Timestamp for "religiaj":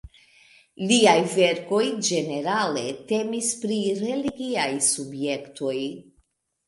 4.03-4.69